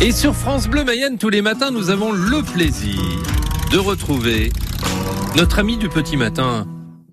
[0.00, 3.00] Et sur France Bleu Mayenne, tous les matins, nous avons le plaisir
[3.72, 4.52] de retrouver
[5.36, 6.66] notre ami du petit matin,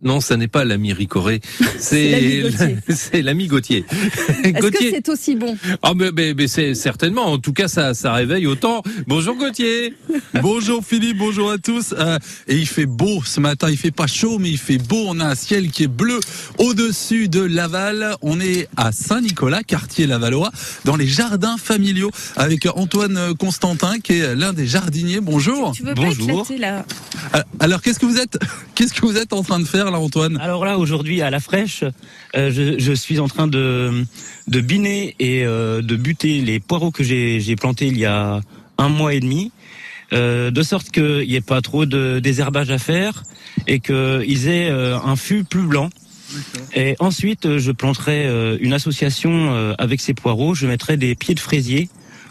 [0.06, 1.42] non, ça n'est pas l'ami Ricoré,
[1.80, 2.44] c'est
[2.90, 3.86] c'est l'ami Gauthier.
[4.44, 7.26] Est-ce que c'est aussi bon Ah mais, mais, c'est certainement.
[7.26, 8.84] En tout cas, ça ça réveille autant.
[9.08, 9.96] Bonjour Gauthier.
[10.42, 11.18] bonjour Philippe.
[11.18, 11.96] Bonjour à tous.
[11.98, 13.68] Euh, et il fait beau ce matin.
[13.70, 15.06] Il fait pas chaud, mais il fait beau.
[15.08, 16.20] On a un ciel qui est bleu
[16.60, 18.16] au-dessus de Laval.
[18.22, 20.52] On est à Saint-Nicolas, quartier Lavallois,
[20.86, 25.20] dans les jardins familiaux, avec Antoine Constantin, qui est l'un des jardiniers.
[25.20, 25.72] Bonjour.
[25.72, 26.48] Tu veux bonjour.
[26.48, 26.86] Pas là?
[27.34, 28.38] Euh, Alors qu'est-ce que vous êtes
[28.76, 31.84] qu'est-ce que vous êtes en train de faire Antoine Alors là, aujourd'hui, à la fraîche,
[32.36, 34.06] euh, je, suis en train de,
[34.48, 38.42] de biner et euh, de buter les poireaux que j'ai plantés il y a
[38.78, 39.52] un mois et demi.
[40.14, 43.24] Euh, de sorte qu'il n'y ait pas trop de désherbage à faire
[43.68, 45.90] et qu'ils aient un fût plus blanc.
[46.74, 50.54] Et ensuite, je planterai une association avec ces poireaux.
[50.54, 51.90] Je mettrai des pieds de fraisier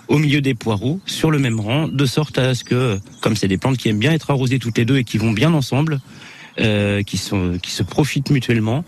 [0.08, 3.48] au milieu des poireaux sur le même rang, de sorte à ce que, comme c'est
[3.48, 6.00] des plantes qui aiment bien être arrosées toutes les deux et qui vont bien ensemble,
[6.58, 8.84] euh, qui sont qui se profitent mutuellement,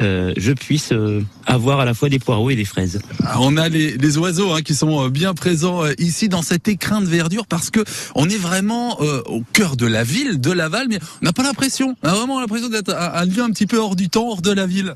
[0.00, 3.00] euh, je puisse euh, avoir à la fois des poireaux et des fraises.
[3.24, 6.68] Ah, on a les, les oiseaux hein, qui sont euh, bien présents ici dans cet
[6.68, 10.86] écrin de verdure parce que on est vraiment au cœur de la ville de Laval,
[10.88, 13.78] mais on n'a pas l'impression, on a vraiment l'impression d'être un, lieu un petit peu
[13.78, 14.94] hors du temps, hors de la ville.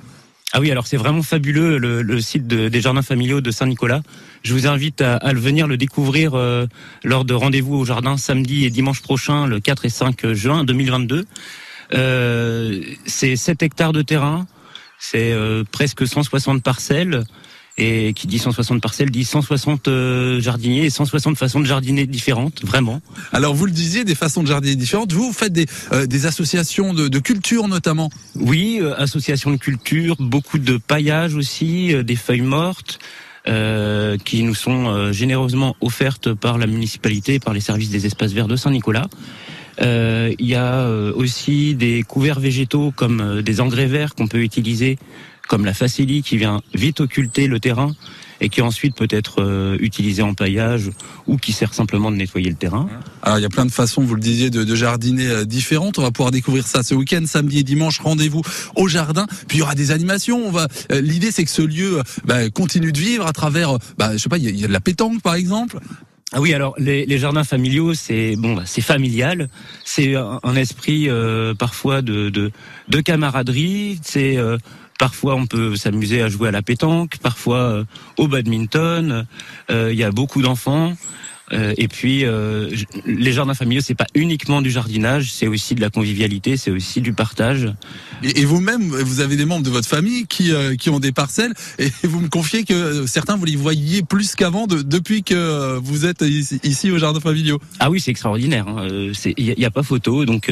[0.53, 4.03] Ah oui, alors c'est vraiment fabuleux le, le site de, des jardins familiaux de Saint-Nicolas.
[4.43, 6.37] Je vous invite à, à, le venir le découvrir
[7.05, 11.25] lors de rendez-vous au jardin samedi et dimanche prochain, le 4 et 5 juin 2022.
[11.95, 14.47] Euh, c'est 7 hectares de terrain,
[14.99, 17.25] c'est euh, presque 160 parcelles.
[17.79, 22.63] Et qui dit 160 parcelles dit 160 euh, jardiniers et 160 façons de jardiner différentes,
[22.67, 23.01] vraiment.
[23.33, 25.15] Alors vous le disiez, des façons de jardiner différentes.
[25.15, 25.65] Vous, vous faites des,
[26.07, 32.17] des associations de, de, culture notamment Oui, associations de culture, beaucoup de paillage aussi, des
[32.17, 32.99] feuilles mortes.
[33.49, 38.33] Euh, qui nous sont généreusement offertes par la municipalité et par les services des espaces
[38.33, 39.09] verts de Saint-Nicolas.
[39.81, 44.29] Euh, il y a euh, aussi des couverts végétaux comme euh, des engrais verts qu'on
[44.29, 44.99] peut utiliser,
[45.49, 47.95] comme la facélie qui vient vite occulter le terrain
[48.41, 50.91] et qui ensuite peut être utilisé en paillage
[51.29, 52.89] ou qui sert simplement de nettoyer le terrain.
[53.23, 56.01] Alors il y a plein de façons, vous le disiez, de, de jardiner différentes.
[56.01, 58.01] On va pouvoir découvrir ça ce week-end, samedi et dimanche.
[58.01, 58.43] Rendez-vous
[58.75, 59.27] au jardin.
[59.47, 60.45] Puis il y aura des animations.
[60.45, 60.67] On va.
[60.91, 63.79] L'idée c'est que ce lieu bah, continue de vivre à travers.
[63.97, 65.79] Bah, je sais pas, il y, a de la pétanque par exemple.
[66.35, 69.49] Ah oui, alors les, jardins familiaux, c'est bon, bah, c'est familial,
[69.85, 72.51] c'est un, esprit euh, parfois de
[73.05, 74.57] camaraderie, c'est euh,
[74.99, 77.85] Parfois, on peut s'amuser à jouer à la pétanque, parfois euh,
[78.19, 79.27] au badminton.
[79.69, 80.93] Il y a beaucoup d'enfants.
[81.53, 82.71] Euh, et puis, euh,
[83.05, 87.01] les jardins familiaux, c'est pas uniquement du jardinage, c'est aussi de la convivialité, c'est aussi
[87.01, 87.73] du partage.
[88.23, 91.53] Et, vous-même, vous avez des membres de votre famille qui, euh, qui ont des parcelles,
[91.79, 96.25] et vous me confiez que certains, vous les voyez plus qu'avant depuis que vous êtes
[96.63, 97.61] ici, au jardin familiaux.
[97.81, 98.67] Ah oui, c'est extraordinaire.
[98.69, 99.33] Il hein.
[99.39, 100.51] n'y a, a, pas photo, donc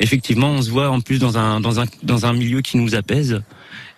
[0.00, 2.94] effectivement, on se voit en plus dans un, dans un, dans un milieu qui nous
[2.94, 3.42] apaise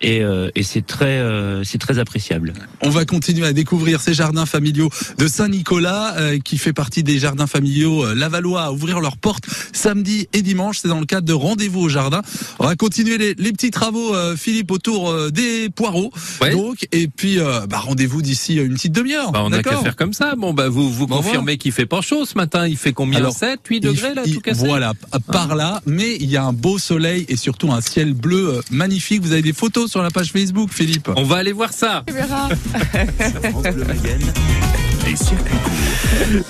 [0.03, 2.53] et, euh, et c'est très euh, c'est très appréciable.
[2.83, 7.19] On va continuer à découvrir ces jardins familiaux de Saint-Nicolas euh, qui fait partie des
[7.19, 10.79] jardins familiaux lavallois à ouvrir leurs portes samedi et dimanche.
[10.83, 12.23] C'est dans le cadre de rendez-vous au jardin.
[12.59, 16.13] On va continuer les, les petits travaux, Philippe, autour des poireaux.
[16.53, 19.33] Donc et puis bah, rendez-vous d'ici une petite demi-heure.
[19.33, 20.35] Bah, on a qu'à faire comme ça.
[20.37, 22.67] Bon bah vous vous confirmez qu'il fait pas chaud ce matin.
[22.67, 23.19] Il fait combien?
[23.19, 24.67] Alors, 7, 8 degrés là tout cassé?
[24.67, 24.93] Voilà,
[25.33, 25.81] par là.
[25.87, 29.23] Mais il y a un beau soleil et surtout un ciel bleu magnifique.
[29.23, 31.11] Vous avez des photos sur la page Facebook, Philippe.
[31.17, 32.05] On va aller voir ça.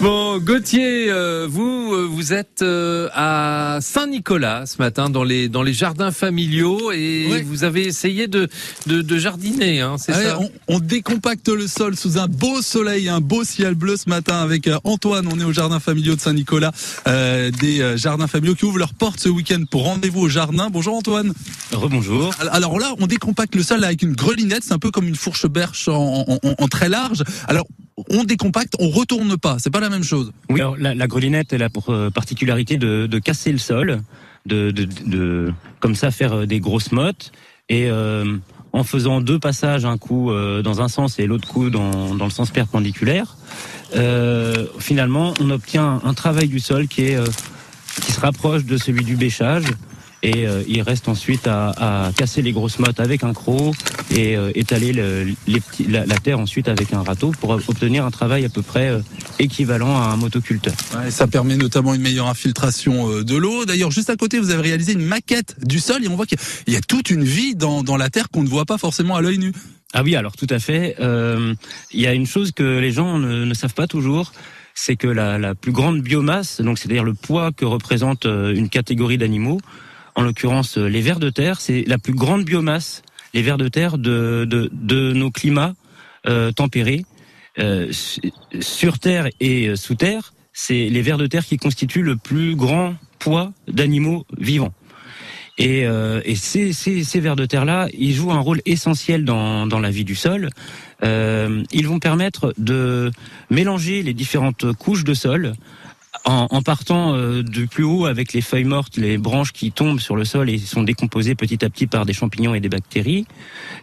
[0.00, 5.62] Bon, Gauthier, euh, vous, euh, vous êtes euh, à Saint-Nicolas ce matin dans les dans
[5.62, 8.48] les jardins familiaux et vous avez essayé de
[8.86, 10.38] de, jardiner, hein, c'est ça?
[10.68, 14.70] on, décompacte le sol sous un beau soleil, un beau ciel bleu ce matin avec
[14.84, 15.28] Antoine.
[15.30, 16.72] On est au jardin familiaux de Saint-Nicolas,
[17.06, 20.70] des jardins familiaux qui ouvrent leurs portes ce week-end pour rendez-vous au jardin.
[20.70, 21.32] Bonjour Antoine.
[21.72, 22.34] Rebonjour.
[22.52, 25.46] Alors là, on décompacte le sol avec une grelinette, c'est un peu comme une fourche
[25.46, 27.22] berche en, en très large.
[27.48, 27.66] Alors
[28.10, 29.56] on décompacte, on retourne pas.
[29.58, 30.32] C'est pas la même chose.
[30.50, 34.02] Oui, alors la, la grelinette, elle a pour euh, particularité de, de casser le sol,
[34.44, 37.32] de, de, de, comme ça faire euh, des grosses mottes
[37.68, 38.36] et euh,
[38.72, 42.30] en faisant deux passages, un coup dans un sens et l'autre coup dans, dans le
[42.30, 43.36] sens perpendiculaire,
[43.96, 47.18] euh, finalement on obtient un, travail du sol qui est
[48.02, 49.64] qui se rapproche de celui du bêchage
[50.22, 53.74] et euh, il reste ensuite à, à, casser les grosses mottes avec un croc
[54.10, 58.04] et euh, étaler le, les petits, la, la, terre ensuite avec un râteau pour obtenir
[58.04, 59.00] un travail à peu près euh,
[59.38, 60.74] équivalent à un motoculteur.
[60.96, 63.64] Ouais, ça permet notamment une meilleure infiltration de l'eau.
[63.66, 66.38] D'ailleurs, juste à côté, vous avez réalisé une maquette du sol et on voit qu'il
[66.68, 69.20] y a toute une vie dans, dans la terre qu'on ne voit pas forcément à
[69.20, 69.52] l'œil nu.
[69.92, 70.96] Ah oui, alors tout à fait.
[70.98, 74.32] Il y a une chose que les gens ne, savent pas toujours,
[74.74, 79.18] c'est que la, la, plus grande biomasse, donc c'est-à-dire le poids que représente une catégorie
[79.18, 79.60] d'animaux,
[80.16, 83.02] en l'occurrence les vers de terre, c'est la plus grande biomasse,
[83.34, 85.74] les vers de terre de, de, de nos climats
[86.56, 87.04] tempérés.
[88.60, 92.96] sur terre et sous terre, c'est les vers de terre qui constituent le plus grand
[93.18, 94.72] poids d'animaux vivants.
[95.58, 99.66] Et, euh, et ces, ces, ces, vers de terre-là, ils jouent un rôle essentiel dans,
[99.66, 100.50] dans la vie du sol.
[101.02, 103.10] Euh, ils vont permettre de
[103.50, 105.54] mélanger les différentes couches de sol
[106.26, 110.00] en, en partant euh, du plus haut avec les feuilles mortes, les branches qui tombent
[110.00, 113.26] sur le sol et sont décomposées petit à petit par des champignons et des bactéries,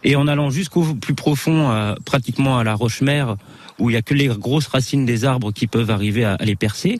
[0.04, 3.36] et en allant jusqu'au plus profond, pratiquement à la roche-mère,
[3.78, 6.56] où il y a que les grosses racines des arbres qui peuvent arriver à, les
[6.56, 6.98] percer,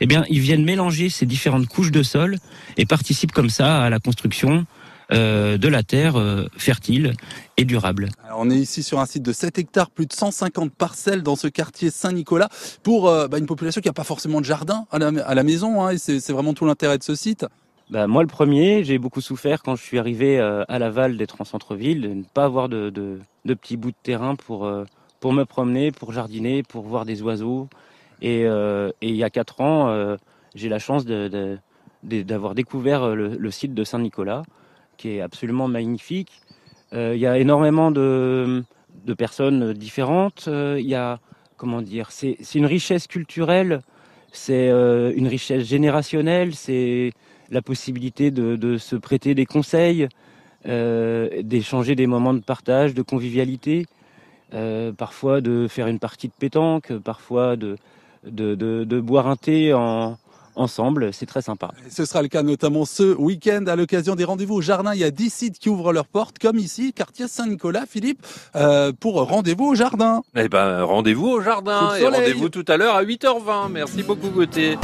[0.00, 2.38] eh bien, ils viennent mélanger ces différentes couches de sol
[2.76, 4.66] et participent comme ça à la construction
[5.12, 7.12] euh, de la terre euh, fertile
[7.56, 8.08] et durable.
[8.36, 11.46] on est ici sur un site de 7 hectares, plus de 150 parcelles dans ce
[11.46, 12.48] quartier Saint-Nicolas
[12.82, 15.82] pour euh, bah, une population qui n'a pas forcément de jardin à la, maison.
[15.82, 17.46] Hein, et c'est vraiment tout l'intérêt de ce site.
[17.90, 21.44] Bah, moi, le premier, j'ai beaucoup souffert quand je suis arrivé à Laval d'être en
[21.44, 24.68] centre-ville, de ne pas avoir de, de, de petits bouts de terrain pour
[25.24, 27.70] pour me promener, pour jardiner, pour voir des oiseaux.
[28.20, 30.16] Et, euh, il y a quatre ans, euh,
[30.54, 31.06] j'ai la chance
[32.02, 34.42] d'avoir découvert le, site de Saint-Nicolas,
[34.96, 36.40] qui est absolument magnifique.
[36.92, 38.64] Euh, il y a énormément de,
[39.16, 40.48] personnes différentes.
[40.48, 41.18] Il y a,
[41.56, 43.82] comment dire, c'est une richesse culturelle,
[44.32, 47.12] c'est une richesse générationnelle, c'est
[47.50, 50.08] la possibilité de, se prêter des conseils,
[50.64, 53.86] d'échanger des moments de partage, de convivialité.
[54.54, 57.76] Euh, parfois de faire une partie de pétanque, parfois de,
[59.00, 60.16] boire un thé en,
[60.56, 61.10] ensemble.
[61.12, 61.72] C'est très sympa.
[61.90, 64.94] Ce sera le cas notamment ce week-end à l'occasion des rendez-vous au jardin.
[64.94, 68.24] Il y a 10 sites qui ouvrent leurs portes, comme ici, quartier Saint-Nicolas, Philippe,
[68.56, 70.22] euh, pour rendez-vous au jardin.
[70.36, 73.70] Eh ben, rendez-vous au jardin et rendez-vous tout à l'heure à 8h20.
[73.70, 74.78] Merci beaucoup Gauthier.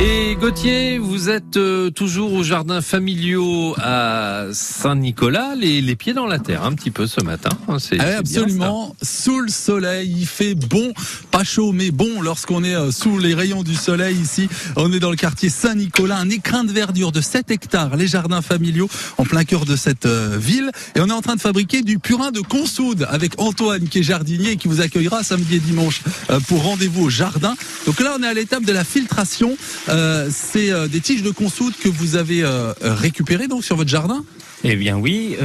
[0.00, 6.26] Et Gauthier, vous êtes euh, toujours au jardin familiaux à Saint-Nicolas, les, les, pieds dans
[6.26, 7.50] la terre un petit peu ce matin.
[7.66, 10.92] Hein, c'est ah absolument sous le soleil, il fait bon,
[11.32, 14.48] pas chaud mais bon lorsqu'on est euh, sous les rayons du soleil ici.
[14.76, 18.42] On est dans le quartier Saint-Nicolas, un écrin de verdure de 7 hectares, les jardins
[18.42, 20.70] familiaux en plein cœur de cette euh, ville.
[20.94, 24.02] Et on est en train de fabriquer du purin de consoude avec Antoine qui est
[24.02, 26.02] jardinier et qui vous accueillera samedi et dimanche
[26.48, 27.54] pour rendez-vous au jardin.
[27.86, 29.56] Donc là on est à l'étape de la filtration.
[29.88, 33.90] Euh, c'est euh, des tiges de consoude que vous avez euh, récupérées donc sur votre
[33.90, 34.24] jardin?
[34.64, 35.36] Eh bien oui,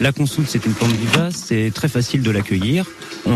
[0.00, 2.84] la consoude c'est une plante vivace, c'est très facile de l'accueillir.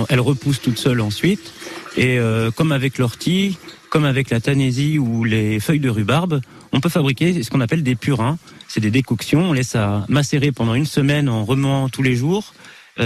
[0.08, 1.52] Elle repousse toute seule ensuite.
[1.96, 2.18] Et
[2.56, 3.58] comme avec l'ortie,
[3.90, 6.40] comme avec la tanésie ou les feuilles de rhubarbe,
[6.72, 8.38] on peut fabriquer ce qu'on appelle des purins.
[8.68, 12.52] C'est des décoctions, on laisse ça macérer pendant une semaine en remuant tous les jours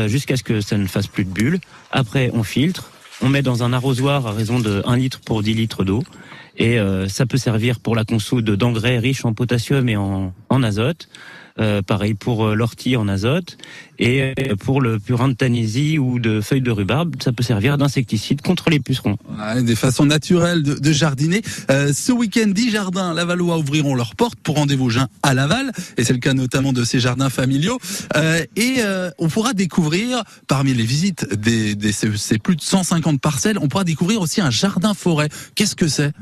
[0.06, 1.60] jusqu'à ce que ça ne fasse plus de bulles.
[1.90, 2.90] Après, on filtre,
[3.20, 6.02] on met dans un arrosoir à raison de 1 litre pour 10 litres d'eau.
[6.56, 10.62] Et euh, ça peut servir pour la consoude d'engrais riches en potassium et en, en
[10.62, 11.08] azote.
[11.58, 13.58] Euh, pareil pour euh, l'ortie en azote
[13.98, 18.40] et pour le purin de tanésie ou de feuilles de rhubarbe, ça peut servir d'insecticide
[18.40, 19.16] contre les pucerons.
[19.62, 21.42] des façons naturelles de, de jardiner.
[21.70, 24.90] Euh, ce week-end, 10 jardins Lavallois ouvriront leurs portes pour rendez-vous
[25.22, 27.78] à Laval, et c'est le cas notamment de ces jardins familiaux.
[28.16, 28.78] Euh, et
[29.18, 33.84] on pourra découvrir, parmi les visites des, des ces plus de 150 parcelles, on pourra
[33.84, 35.28] découvrir aussi un jardin forêt.
[35.54, 36.12] Qu'est-ce que c'est?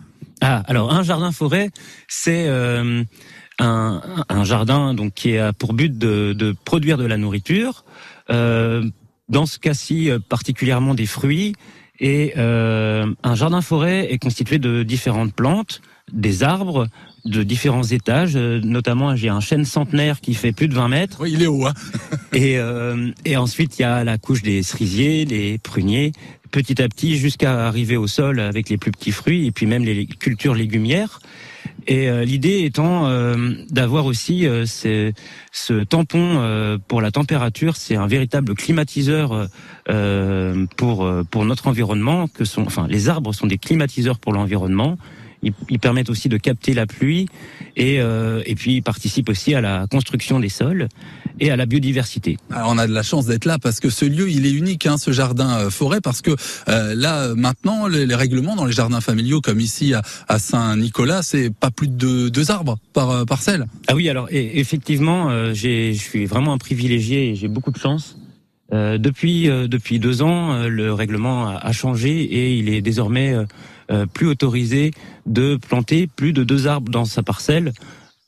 [0.40, 1.70] Ah, alors un jardin forêt,
[2.08, 3.04] c'est euh,
[3.58, 7.84] un, jardin donc qui a pour but de, produire de la nourriture.
[8.30, 8.84] Euh,
[9.28, 11.54] dans ce cas-ci, euh, particulièrement des fruits.
[12.02, 16.88] Et un jardin forêt est constitué de différentes plantes, des arbres
[17.24, 18.32] de différents étages.
[18.36, 21.18] Euh, notamment, j'ai un chêne centenaire qui fait plus de 20 mètres.
[21.20, 21.66] Oui, il est haut.
[21.66, 21.74] Hein
[22.32, 26.12] et, euh, et ensuite, il y a la couche des cerisiers, les pruniers,
[26.50, 29.84] petit à petit jusqu'à arriver au sol avec les plus petits fruits et puis même
[29.84, 31.20] les cultures légumières.
[31.86, 38.06] Et euh, l'idée étant euh, d'avoir aussi euh, ce tampon pour la température, c'est un
[38.06, 39.48] véritable climatiseur
[40.76, 42.28] pour pour notre environnement.
[42.28, 44.98] Que sont, enfin, les arbres sont des climatiseurs pour l'environnement.
[45.42, 47.26] Ils, permettent aussi de capter la pluie
[47.76, 50.88] et, euh, et puis ils participent aussi à la construction des sols
[51.38, 52.36] et à la biodiversité.
[52.50, 54.86] Alors on a de la chance d'être là parce que ce lieu il est unique,
[54.86, 56.32] hein, ce jardin euh, forêt, parce que
[56.68, 61.50] euh, là maintenant les, règlements dans les jardins familiaux comme ici à, à Saint-Nicolas, c'est
[61.50, 63.66] pas plus de deux arbres par euh, parcelle.
[63.88, 67.78] Ah oui, alors et, effectivement, euh, je suis vraiment un privilégié et j'ai beaucoup de
[67.78, 68.16] chance.
[68.72, 73.34] Euh, depuis depuis deux ans, le règlement a, a, changé et il est désormais
[74.12, 74.92] plus autorisé
[75.26, 77.72] de planter plus de deux arbres dans sa parcelle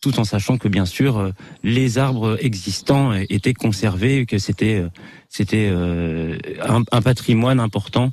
[0.01, 1.31] tout en sachant que bien sûr
[1.63, 4.85] les arbres existants étaient conservés, que c'était
[5.29, 8.11] c'était un, un, patrimoine important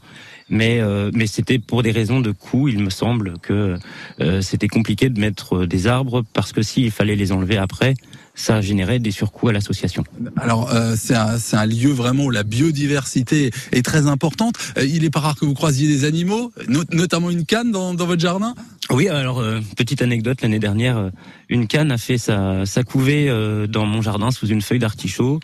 [0.50, 2.68] mais euh, mais c'était pour des raisons de coût.
[2.68, 3.78] Il me semble que
[4.20, 7.94] euh, c'était compliqué de mettre des arbres parce que s'il fallait les enlever après,
[8.39, 10.03] ça générait des surcoûts à l'association.
[10.38, 14.55] Alors euh, c'est un, un, lieu vraiment où la biodiversité est très importante.
[14.81, 16.51] il est pas rare que vous croisiez des animaux,
[16.91, 18.55] notamment une canne dans, dans votre jardin?
[18.89, 19.43] Oui, alors
[19.77, 21.12] petite anecdote, l'année dernière,
[21.50, 23.27] une canne a fait sa, sa couvée
[23.69, 25.39] dans mon jardin sous une feuille d'artichaut.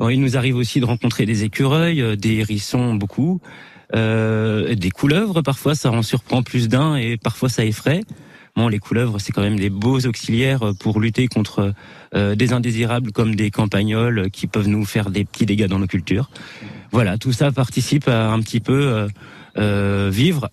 [0.00, 3.40] Il nous arrive aussi de rencontrer des écureuils, des hérissons, beaucoup.
[3.94, 8.00] Euh, des couleuvres, parfois ça en surprend plus d'un et parfois ça effraie.
[8.56, 11.74] Les couleuvres, c'est quand même des beaux auxiliaires pour lutter contre
[12.14, 15.88] euh, des indésirables comme des campagnols qui peuvent nous faire des petits dégâts dans nos
[15.88, 16.30] cultures.
[16.92, 19.08] Voilà, tout ça participe à un petit peu
[19.58, 20.50] euh, vivre,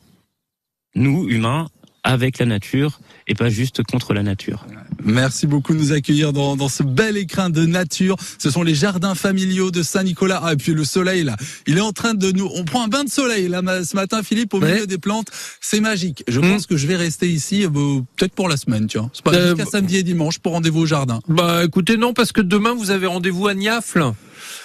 [0.96, 1.68] nous, humains,
[2.04, 4.66] avec la nature et pas juste contre la nature.
[5.04, 8.16] Merci beaucoup de nous accueillir dans, dans, ce bel écrin de nature.
[8.38, 10.42] Ce sont les jardins familiaux de Saint-Nicolas.
[10.44, 11.36] Ah, et puis le soleil, là,
[11.68, 12.50] il est en train de nous...
[12.56, 15.28] On prend un bain de soleil, là, ce matin, Philippe, au milieu des plantes.
[15.60, 16.24] C'est magique.
[16.28, 16.52] Je hmm.
[16.52, 17.70] pense que je vais rester ici, euh,
[18.18, 19.10] peut-être pour la semaine, tu vois.
[19.14, 21.20] C'est pas euh, jusqu'à samedi et dimanche pour rendez-vous au jardin.
[21.28, 24.14] Bah, écoutez, non, parce que demain, vous avez rendez-vous à Niafle.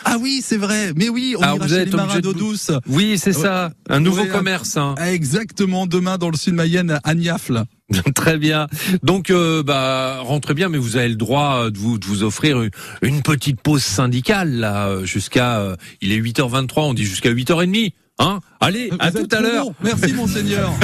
[0.04, 0.92] Ah oui, c'est vrai.
[0.96, 2.70] Mais oui, on ira chez les marins d'eau douce.
[2.88, 3.70] Oui, c'est ça.
[3.88, 4.76] Un nouveau commerce.
[4.76, 4.94] Hein.
[5.06, 5.86] Exactement.
[5.86, 7.64] Demain, dans le sud Mayenne, à Niafle.
[8.14, 8.66] Très bien.
[9.02, 12.60] Donc, euh, bah, rentrez bien, mais vous avez le droit de vous, de vous offrir
[13.02, 17.92] une, petite pause syndicale, là, jusqu'à, euh, il est 8h23, on dit jusqu'à 8h30.
[18.18, 19.68] Hein Allez, à tout à l'heure.
[19.82, 20.72] Merci, monseigneur.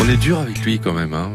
[0.00, 1.14] on est dur avec lui quand même.
[1.14, 1.30] Hein